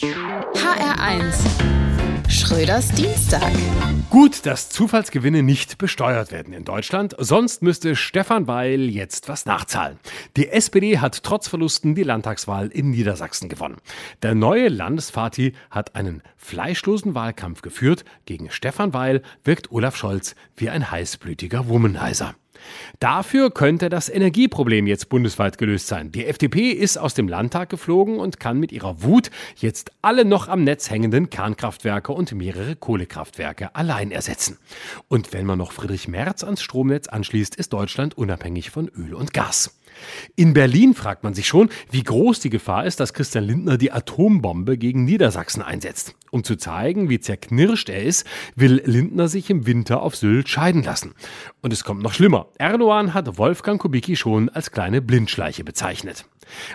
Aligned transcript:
HR1 0.00 1.32
Schröders 2.28 2.88
Dienstag. 2.90 3.52
Gut, 4.14 4.46
dass 4.46 4.68
Zufallsgewinne 4.68 5.42
nicht 5.42 5.76
besteuert 5.76 6.30
werden 6.30 6.52
in 6.52 6.64
Deutschland, 6.64 7.16
sonst 7.18 7.62
müsste 7.62 7.96
Stefan 7.96 8.46
Weil 8.46 8.82
jetzt 8.82 9.28
was 9.28 9.44
nachzahlen. 9.44 9.98
Die 10.36 10.50
SPD 10.50 11.00
hat 11.00 11.24
trotz 11.24 11.48
Verlusten 11.48 11.96
die 11.96 12.04
Landtagswahl 12.04 12.68
in 12.68 12.90
Niedersachsen 12.90 13.48
gewonnen. 13.48 13.78
Der 14.22 14.36
neue 14.36 14.68
Landesvati 14.68 15.54
hat 15.68 15.96
einen 15.96 16.22
fleischlosen 16.36 17.16
Wahlkampf 17.16 17.62
geführt. 17.62 18.04
Gegen 18.24 18.52
Stefan 18.52 18.94
Weil 18.94 19.20
wirkt 19.42 19.72
Olaf 19.72 19.96
Scholz 19.96 20.36
wie 20.56 20.70
ein 20.70 20.92
heißblütiger 20.92 21.68
Womanizer. 21.68 22.36
Dafür 23.00 23.50
könnte 23.50 23.88
das 23.88 24.08
Energieproblem 24.08 24.86
jetzt 24.86 25.08
bundesweit 25.08 25.58
gelöst 25.58 25.88
sein. 25.88 26.12
Die 26.12 26.26
FDP 26.26 26.70
ist 26.70 26.96
aus 26.96 27.14
dem 27.14 27.28
Landtag 27.28 27.68
geflogen 27.68 28.18
und 28.18 28.40
kann 28.40 28.58
mit 28.58 28.72
ihrer 28.72 29.02
Wut 29.02 29.30
jetzt 29.56 29.92
alle 30.02 30.24
noch 30.24 30.48
am 30.48 30.64
Netz 30.64 30.90
hängenden 30.90 31.30
Kernkraftwerke 31.30 32.12
und 32.12 32.32
mehrere 32.32 32.76
Kohlekraftwerke 32.76 33.74
allein 33.74 34.03
ersetzen. 34.10 34.58
Und 35.08 35.32
wenn 35.32 35.46
man 35.46 35.58
noch 35.58 35.72
Friedrich 35.72 36.08
Merz 36.08 36.44
ans 36.44 36.62
Stromnetz 36.62 37.08
anschließt, 37.08 37.54
ist 37.56 37.72
Deutschland 37.72 38.16
unabhängig 38.16 38.70
von 38.70 38.88
Öl 38.88 39.14
und 39.14 39.32
Gas. 39.32 39.78
In 40.36 40.54
Berlin 40.54 40.94
fragt 40.94 41.24
man 41.24 41.34
sich 41.34 41.46
schon, 41.46 41.68
wie 41.90 42.02
groß 42.02 42.40
die 42.40 42.50
Gefahr 42.50 42.86
ist, 42.86 43.00
dass 43.00 43.12
Christian 43.14 43.44
Lindner 43.44 43.78
die 43.78 43.92
Atombombe 43.92 44.78
gegen 44.78 45.04
Niedersachsen 45.04 45.62
einsetzt. 45.62 46.14
Um 46.30 46.42
zu 46.42 46.56
zeigen, 46.56 47.08
wie 47.08 47.20
zerknirscht 47.20 47.88
er 47.88 48.02
ist, 48.02 48.26
will 48.56 48.82
Lindner 48.84 49.28
sich 49.28 49.50
im 49.50 49.66
Winter 49.66 50.02
auf 50.02 50.16
Sylt 50.16 50.48
scheiden 50.48 50.82
lassen. 50.82 51.14
Und 51.62 51.72
es 51.72 51.84
kommt 51.84 52.02
noch 52.02 52.12
schlimmer. 52.12 52.48
Erdogan 52.58 53.14
hat 53.14 53.38
Wolfgang 53.38 53.80
Kubicki 53.80 54.16
schon 54.16 54.48
als 54.48 54.72
kleine 54.72 55.00
Blindschleiche 55.00 55.62
bezeichnet. 55.62 56.24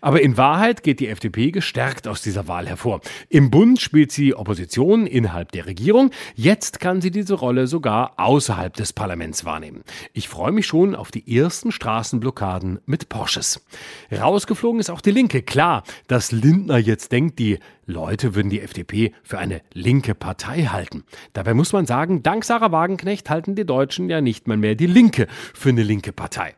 Aber 0.00 0.20
in 0.22 0.36
Wahrheit 0.36 0.82
geht 0.82 1.00
die 1.00 1.08
FDP 1.08 1.50
gestärkt 1.50 2.08
aus 2.08 2.22
dieser 2.22 2.48
Wahl 2.48 2.68
hervor. 2.68 3.00
Im 3.28 3.50
Bund 3.50 3.80
spielt 3.80 4.12
sie 4.12 4.34
Opposition 4.34 5.06
innerhalb 5.06 5.52
der 5.52 5.66
Regierung. 5.66 6.10
Jetzt 6.34 6.80
kann 6.80 7.00
sie 7.00 7.10
diese 7.10 7.34
Rolle 7.34 7.66
sogar 7.66 8.14
außerhalb 8.16 8.74
des 8.74 8.92
Parlaments 8.92 9.44
wahrnehmen. 9.44 9.82
Ich 10.12 10.28
freue 10.28 10.52
mich 10.52 10.66
schon 10.66 10.94
auf 10.94 11.10
die 11.10 11.36
ersten 11.36 11.72
Straßenblockaden 11.72 12.80
mit 12.86 13.07
Porsches. 13.08 13.64
Rausgeflogen 14.12 14.80
ist 14.80 14.90
auch 14.90 15.00
die 15.00 15.10
Linke. 15.10 15.42
Klar, 15.42 15.82
dass 16.06 16.32
Lindner 16.32 16.78
jetzt 16.78 17.12
denkt, 17.12 17.38
die 17.38 17.58
Leute 17.86 18.34
würden 18.34 18.50
die 18.50 18.60
FDP 18.60 19.12
für 19.22 19.38
eine 19.38 19.62
linke 19.72 20.14
Partei 20.14 20.64
halten. 20.64 21.04
Dabei 21.32 21.54
muss 21.54 21.72
man 21.72 21.86
sagen, 21.86 22.22
dank 22.22 22.44
Sarah 22.44 22.72
Wagenknecht 22.72 23.30
halten 23.30 23.54
die 23.54 23.64
Deutschen 23.64 24.10
ja 24.10 24.20
nicht 24.20 24.46
mal 24.46 24.56
mehr 24.56 24.74
die 24.74 24.86
Linke 24.86 25.26
für 25.54 25.70
eine 25.70 25.82
linke 25.82 26.12
Partei. 26.12 26.54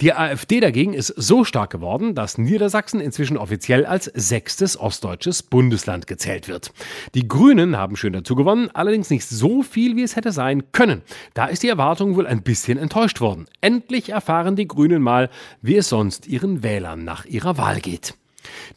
Die 0.00 0.12
AfD 0.12 0.60
dagegen 0.60 0.94
ist 0.94 1.08
so 1.16 1.44
stark 1.44 1.70
geworden, 1.70 2.14
dass 2.14 2.38
Niedersachsen 2.38 3.00
inzwischen 3.00 3.36
offiziell 3.36 3.84
als 3.84 4.04
sechstes 4.04 4.78
ostdeutsches 4.78 5.42
Bundesland 5.42 6.06
gezählt 6.06 6.46
wird. 6.46 6.72
Die 7.14 7.26
Grünen 7.26 7.76
haben 7.76 7.96
schön 7.96 8.12
dazu 8.12 8.36
gewonnen, 8.36 8.70
allerdings 8.72 9.10
nicht 9.10 9.26
so 9.26 9.62
viel, 9.62 9.96
wie 9.96 10.04
es 10.04 10.14
hätte 10.14 10.30
sein 10.30 10.70
können. 10.70 11.02
Da 11.34 11.46
ist 11.46 11.62
die 11.62 11.68
Erwartung 11.68 12.14
wohl 12.16 12.26
ein 12.26 12.42
bisschen 12.42 12.78
enttäuscht 12.78 13.20
worden. 13.20 13.46
Endlich 13.60 14.10
erfahren 14.10 14.54
die 14.54 14.68
Grünen 14.68 15.02
mal, 15.02 15.30
wie 15.62 15.76
es 15.76 15.88
sonst 15.88 16.28
ihren 16.28 16.62
Wählern 16.62 17.04
nach 17.04 17.24
ihrer 17.24 17.58
Wahl 17.58 17.80
geht. 17.80 18.14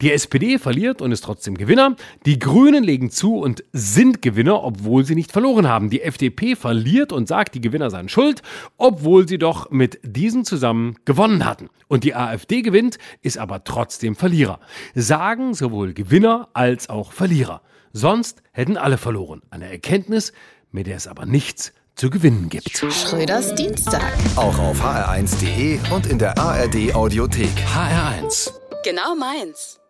Die 0.02 0.12
SPD 0.12 0.60
verliert 0.60 1.02
und 1.02 1.12
ist 1.12 1.24
trotzdem 1.24 1.58
Gewinner. 1.58 1.96
Die 2.26 2.40
Grünen 2.40 2.84
legen 2.84 3.10
zu 3.12 3.38
und 3.38 3.64
sind 3.74 4.22
Gewinner, 4.22 4.64
obwohl 4.64 5.06
sie 5.06 5.16
nicht 5.16 5.32
verloren 5.32 5.68
haben. 5.68 5.90
Die 5.90 6.02
FDP 6.02 6.56
verliert 6.56 7.12
und 7.12 7.28
sagt, 7.28 7.56
die 7.56 7.62
Gewinner 7.62 7.90
seien 7.90 8.10
schuld, 8.10 8.42
obwohl 8.78 9.28
sie 9.28 9.38
doch 9.38 9.72
mit 9.72 10.00
diesen 10.04 10.46
zusammen 10.46 10.96
gewonnen 11.06 11.46
hatten. 11.46 11.70
Und 11.88 12.04
die 12.04 12.16
AfD 12.16 12.62
gewinnt, 12.62 12.98
ist 13.22 13.38
aber 13.38 13.64
trotzdem 13.64 14.16
Verlierer. 14.16 14.60
Sagen 14.96 15.54
sowohl 15.54 15.94
Gewinner 15.94 16.50
als 16.54 16.90
auch 16.90 17.12
Verlierer. 17.12 17.62
Sonst 17.94 18.42
hätten 18.52 18.78
alle 18.78 18.98
verloren. 18.98 19.42
Eine 19.50 19.70
Erkenntnis, 19.70 20.32
mit 20.72 20.88
der 20.88 20.96
es 20.96 21.08
aber 21.08 21.26
nichts 21.26 21.74
zu 21.96 22.10
gewinnen 22.10 22.50
gibt. 22.50 22.70
Schröders 22.78 23.54
Dienstag. 23.56 24.14
Auch 24.36 24.58
auf 24.58 24.82
hr1.de 24.82 25.80
und 25.94 26.08
in 26.08 26.18
der 26.18 26.38
ARD 26.38 26.96
Audiothek. 26.96 27.52
HR1 27.76 28.61
Genau 28.84 29.14
meins. 29.16 29.81